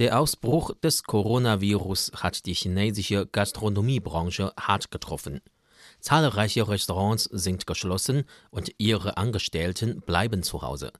[0.00, 5.42] Der Ausbruch des Coronavirus hat die chinesische Gastronomiebranche hart getroffen.
[6.00, 10.94] Zahlreiche Restaurants sind geschlossen und ihre Angestellten bleiben zu Hause.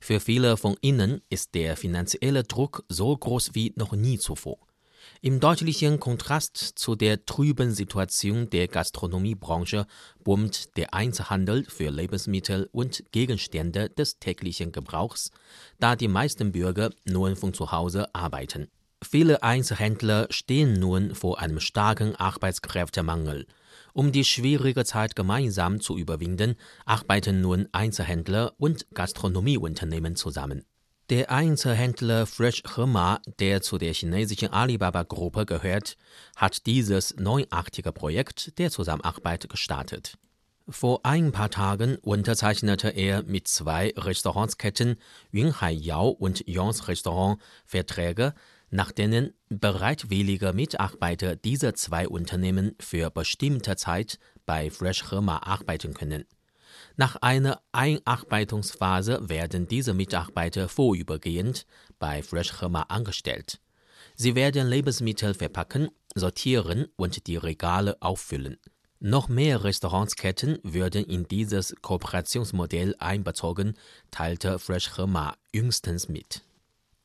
[0.00, 4.58] Für viele von ihnen ist der finanzielle Druck so groß wie noch nie zuvor.
[5.20, 9.86] Im deutlichen Kontrast zu der trüben Situation der Gastronomiebranche
[10.22, 15.30] boomt der Einzelhandel für Lebensmittel und Gegenstände des täglichen Gebrauchs,
[15.78, 18.68] da die meisten Bürger nun von zu Hause arbeiten.
[19.02, 23.46] Viele Einzelhändler stehen nun vor einem starken Arbeitskräftemangel.
[23.94, 30.64] Um die schwierige Zeit gemeinsam zu überwinden, arbeiten nun Einzelhändler und Gastronomieunternehmen zusammen.
[31.12, 35.98] Der Einzelhändler Fresh Hema, der zu der chinesischen Alibaba-Gruppe gehört,
[36.36, 40.16] hat dieses neuartige Projekt der Zusammenarbeit gestartet.
[40.66, 44.96] Vor ein paar Tagen unterzeichnete er mit zwei Restaurantsketten
[45.30, 48.32] Yunhai Yao und Yons Restaurant Verträge,
[48.70, 56.24] nach denen bereitwillige Mitarbeiter dieser zwei Unternehmen für bestimmte Zeit bei Fresh Hema arbeiten können.
[56.96, 61.66] Nach einer Einarbeitungsphase werden diese Mitarbeiter vorübergehend
[61.98, 63.60] bei Fresh Hema angestellt.
[64.14, 68.58] Sie werden Lebensmittel verpacken, sortieren und die Regale auffüllen.
[69.00, 73.74] Noch mehr Restaurantsketten würden in dieses Kooperationsmodell einbezogen,
[74.12, 76.42] teilte Fresh Hema jüngstens mit.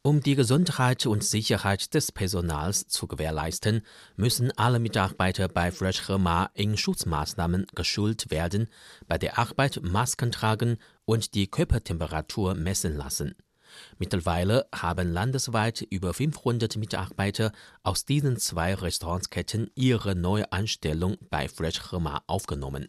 [0.08, 3.82] Um die Gesundheit und Sicherheit des Personals zu gewährleisten,
[4.16, 8.70] müssen alle Mitarbeiter bei Fresh Hema in Schutzmaßnahmen geschult werden,
[9.10, 13.36] bei der Arbeit Masken tragen und die Körpertemperatur messen lassen.
[14.00, 17.52] Mittlerweile haben landesweit über 500 Mitarbeiter
[17.84, 22.88] aus diesen zwei Restaurantsketten ihre neue Anstellung bei Fresh Hema aufgenommen.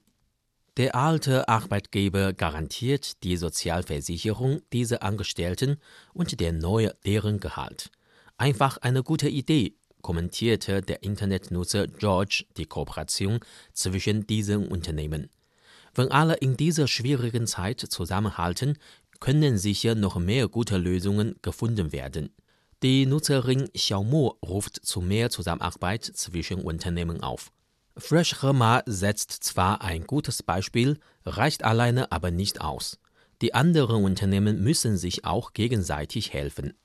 [0.79, 5.79] Der alte Arbeitgeber garantiert die Sozialversicherung dieser Angestellten
[6.15, 7.91] und der neue deren Gehalt.
[8.37, 13.41] Einfach eine gute Idee, kommentierte der Internetnutzer George die Kooperation
[13.73, 15.31] zwischen diesen Unternehmen.
[15.97, 18.78] Wenn alle in dieser schwierigen Zeit zusammenhalten,
[19.19, 22.31] können sicher noch mehr gute Lösungen gefunden werden.
[22.84, 27.50] Die Nutzerin Xiaomo ruft zu mehr Zusammenarbeit zwischen Unternehmen auf.
[27.98, 32.98] Fresh Hema setzt zwar ein gutes Beispiel, reicht alleine aber nicht aus.
[33.42, 36.75] Die anderen Unternehmen müssen sich auch gegenseitig helfen.